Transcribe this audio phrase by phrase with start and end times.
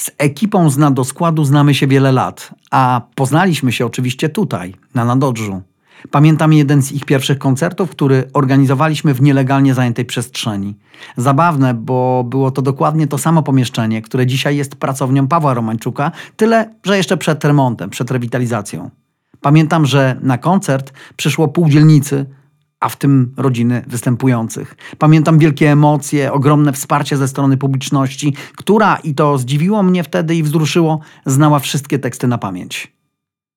[0.00, 5.62] Z ekipą z Nadoskładu znamy się wiele lat, a poznaliśmy się oczywiście tutaj, na Nadodrzu.
[6.10, 10.76] Pamiętam jeden z ich pierwszych koncertów, który organizowaliśmy w nielegalnie zajętej przestrzeni.
[11.16, 16.74] Zabawne, bo było to dokładnie to samo pomieszczenie, które dzisiaj jest pracownią Pawła Romańczuka, tyle,
[16.84, 18.90] że jeszcze przed remontem, przed rewitalizacją.
[19.40, 22.26] Pamiętam, że na koncert przyszło pół dzielnicy,
[22.80, 24.76] a w tym rodziny występujących.
[24.98, 30.42] Pamiętam wielkie emocje, ogromne wsparcie ze strony publiczności, która, i to zdziwiło mnie wtedy i
[30.42, 32.99] wzruszyło, znała wszystkie teksty na pamięć.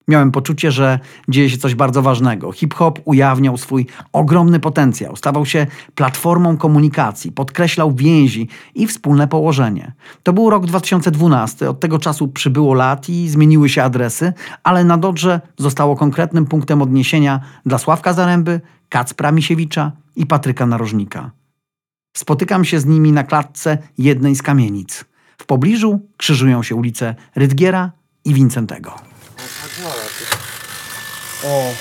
[0.07, 0.99] Miałem poczucie, że
[1.30, 2.52] dzieje się coś bardzo ważnego.
[2.52, 9.94] Hip-hop ujawniał swój ogromny potencjał, stawał się platformą komunikacji, podkreślał więzi i wspólne położenie.
[10.23, 14.97] To był rok 2012, od tego czasu przybyło lat i zmieniły się adresy, ale na
[14.97, 21.31] Dodrze zostało konkretnym punktem odniesienia dla Sławka Zaręby, Kacpra Misiewicza i Patryka Narożnika.
[22.17, 25.05] Spotykam się z nimi na klatce jednej z kamienic.
[25.38, 27.91] W pobliżu krzyżują się ulice Rydgiera
[28.25, 29.12] i Wincentego.
[31.45, 31.73] O,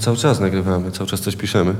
[0.00, 1.74] Cały czas nagrywamy, cały czas coś piszemy.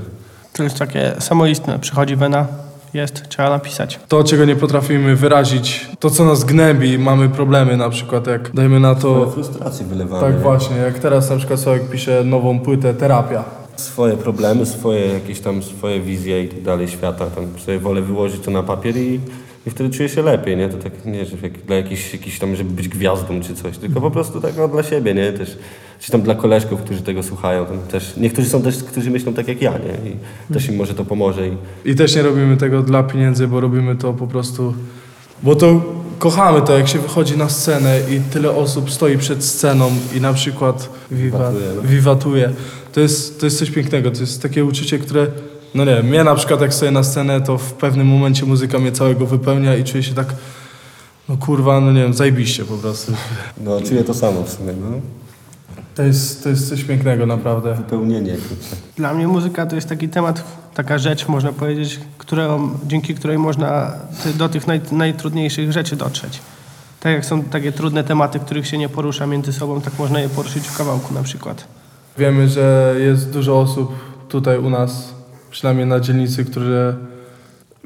[0.53, 1.79] to jest takie samoistne.
[1.79, 2.47] Przychodzi wena,
[2.95, 4.01] jest, trzeba napisać.
[4.09, 8.81] To, czego nie potrafimy wyrazić, to, co nas gnębi, mamy problemy na przykład, jak dajmy
[8.81, 9.31] na to...
[9.31, 10.23] frustracje wylewamy.
[10.27, 10.41] Tak nie?
[10.41, 13.45] właśnie, jak teraz na przykład Sławek pisze nową płytę Terapia.
[13.77, 17.27] Swoje problemy, swoje jakieś tam, swoje wizje i tak dalej świata.
[17.27, 19.20] Tam sobie wolę wyłożyć to na papier i,
[19.67, 20.69] i wtedy czuję się lepiej, nie?
[20.69, 24.00] To tak nie, że jak, dla jakichś, jakiś tam, żeby być gwiazdą czy coś, tylko
[24.00, 25.33] po prostu tak no, dla siebie, nie?
[25.33, 25.58] Też,
[26.00, 27.67] czy tam dla koleżków, którzy tego słuchają.
[27.67, 30.11] Tam też, niektórzy są też, którzy myślą tak jak ja, nie?
[30.11, 30.17] I
[30.55, 33.97] też im może to pomoże i I też nie robimy tego dla pieniędzy, bo robimy
[33.97, 34.75] to po prostu...
[35.42, 35.83] Bo to
[36.19, 40.33] kochamy to, jak się wychodzi na scenę i tyle osób stoi przed sceną i na
[40.33, 41.83] przykład wiwa, Wiwatuje, no.
[41.83, 42.52] wiwatuje.
[42.95, 45.27] To jest, to jest coś pięknego, to jest takie uczucie, które...
[45.75, 48.78] No nie wiem, mnie na przykład jak stoję na scenę, to w pewnym momencie muzyka
[48.78, 50.35] mnie całego wypełnia i czuję się tak...
[51.29, 53.13] No kurwa, no nie wiem, zajebiście po prostu.
[53.64, 55.01] no, czuję to samo w sumie, no.
[55.95, 57.74] To jest, to jest coś pięknego naprawdę.
[57.74, 58.77] Wypełnienie, kurczę.
[58.96, 63.92] Dla mnie muzyka to jest taki temat, taka rzecz, można powiedzieć, którą, dzięki której można
[64.35, 66.40] do tych naj, najtrudniejszych rzeczy dotrzeć.
[67.01, 70.29] Tak jak są takie trudne tematy, których się nie porusza między sobą, tak można je
[70.29, 71.67] poruszyć w kawałku na przykład.
[72.19, 73.92] Wiemy, że jest dużo osób
[74.29, 75.14] tutaj u nas,
[75.51, 76.95] przynajmniej na dzielnicy, które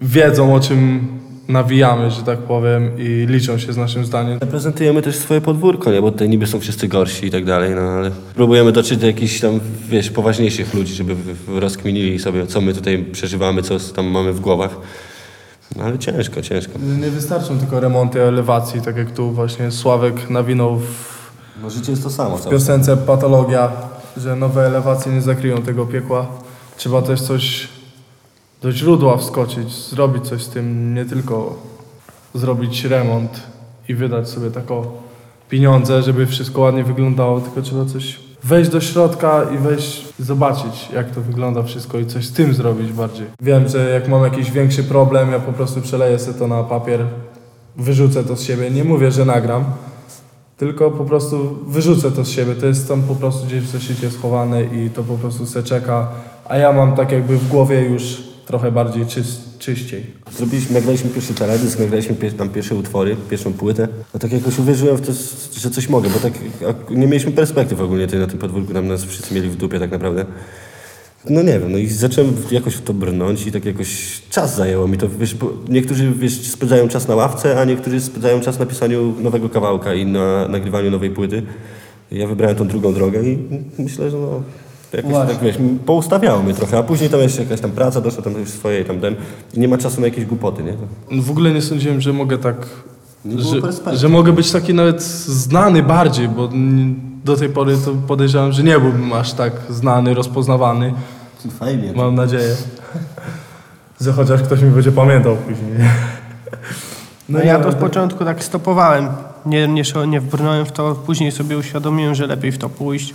[0.03, 1.09] wiedzą o czym
[1.49, 4.39] nawijamy, że tak powiem, i liczą się z naszym zdaniem.
[4.39, 6.03] Reprezentujemy też swoje podwórko, nie?
[6.03, 9.41] bo tutaj niby są wszyscy gorsi i tak dalej, no ale próbujemy dotrzeć do jakichś
[9.41, 11.17] tam, wiesz, poważniejszych ludzi, żeby
[11.49, 14.77] rozkminili sobie, co my tutaj przeżywamy, co tam mamy w głowach.
[15.77, 16.73] No ale ciężko, ciężko.
[17.01, 21.19] Nie wystarczą tylko remonty elewacji, tak jak tu właśnie Sławek nawinął w
[21.63, 22.37] No życie jest to samo.
[22.37, 23.73] w piosence Patologia,
[24.19, 26.27] że nowe elewacje nie zakryją tego piekła.
[26.77, 27.69] Trzeba też coś
[28.63, 31.59] do źródła wskoczyć, zrobić coś z tym, nie tylko
[32.35, 33.43] zrobić remont
[33.89, 34.93] i wydać sobie tako
[35.49, 41.11] pieniądze, żeby wszystko ładnie wyglądało, tylko trzeba coś wejść do środka i wejść, zobaczyć jak
[41.11, 43.27] to wygląda wszystko i coś z tym zrobić bardziej.
[43.41, 47.07] Wiem, że jak mam jakiś większy problem, ja po prostu przeleję sobie to na papier,
[47.77, 48.71] wyrzucę to z siebie.
[48.71, 49.65] Nie mówię, że nagram,
[50.59, 52.55] tylko po prostu wyrzucę to z siebie.
[52.55, 56.09] To jest tam po prostu gdzieś w zeszycie schowane i to po prostu se czeka.
[56.49, 59.27] A ja mam tak jakby w głowie już trochę bardziej czyś,
[59.59, 60.07] czyściej.
[60.37, 63.89] Zrobiliśmy, nagraliśmy pierwszy teledysk, nagraliśmy pier, tam pierwsze utwory, pierwszą płytę.
[64.15, 65.13] No tak jakoś uwierzyłem w to,
[65.61, 66.33] że coś mogę, bo tak
[66.69, 69.79] ak- nie mieliśmy perspektyw ogólnie tutaj na tym podwórku, tam nas wszyscy mieli w dupie
[69.81, 70.25] tak naprawdę.
[71.31, 74.89] No nie wiem, no i zacząłem jakoś w to brnąć i tak jakoś czas zajęło
[74.89, 78.67] mi to, wiesz, bo niektórzy, wiesz, spędzają czas na ławce, a niektórzy spędzają czas na
[78.67, 81.43] pisaniu nowego kawałka i na nagrywaniu nowej płyty.
[82.13, 83.39] Ja wybrałem tą drugą drogę i
[83.79, 84.43] myślę, że no,
[84.93, 85.35] jakoś Właśnie.
[85.35, 88.49] tak, wiesz, poustawiało mnie trochę, a później tam jeszcze jakaś tam praca doszła, tam już
[88.49, 89.17] swoje tam ten
[89.55, 90.75] i nie ma czasu na jakieś głupoty, nie?
[91.23, 92.67] W ogóle nie sądziłem, że mogę tak.
[93.37, 96.49] Że, że mogę być taki nawet znany bardziej, bo
[97.25, 100.95] do tej pory to podejrzewam, że nie byłbym aż tak znany, rozpoznawany.
[101.59, 101.93] Fajnie.
[101.93, 102.57] Mam nadzieję.
[104.01, 105.73] Że chociaż ktoś mi będzie pamiętał później.
[107.29, 109.09] No ja to z początku tak stopowałem.
[109.47, 113.15] Nie, nie, nie wbrnąłem w to, później sobie uświadomiłem, że lepiej w to pójść,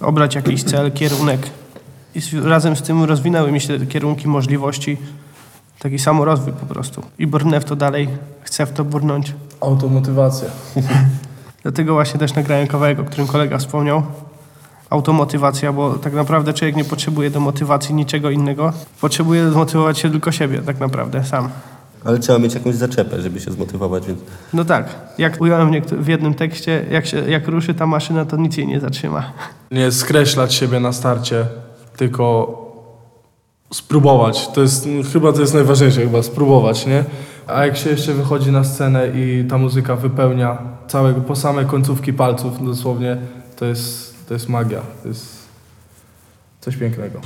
[0.00, 1.50] obrać jakiś cel, kierunek.
[2.14, 4.96] I razem z tym rozwinęły mi się te kierunki możliwości.
[5.78, 7.02] Taki samorozwój po prostu.
[7.18, 8.08] I brnę w to dalej,
[8.42, 9.34] chcę w to brnąć.
[9.60, 10.48] Automotywacja.
[11.62, 14.02] Dlatego właśnie też nagrałem kawałek, o którym kolega wspomniał.
[14.94, 18.72] Automotywacja, bo tak naprawdę człowiek nie potrzebuje do motywacji niczego innego.
[19.00, 21.48] Potrzebuje zmotywować się tylko siebie, tak naprawdę, sam.
[22.04, 24.20] Ale trzeba mieć jakąś zaczepę, żeby się zmotywować, więc
[24.52, 24.88] No tak,
[25.18, 28.80] jak ująłem w, jednym tekście, jak, się, jak ruszy ta maszyna, to nic jej nie
[28.80, 29.32] zatrzyma.
[29.70, 31.46] Nie skreślać siebie na starcie,
[31.96, 32.58] tylko
[33.72, 34.48] spróbować.
[34.48, 37.04] To jest, chyba to jest najważniejsze, chyba spróbować, nie?
[37.46, 40.58] A jak się jeszcze wychodzi na scenę i ta muzyka wypełnia
[40.88, 43.16] całego, po same końcówki palców dosłownie,
[43.56, 44.80] to jest, to jest magia.
[45.02, 45.48] To jest
[46.60, 47.20] coś pięknego.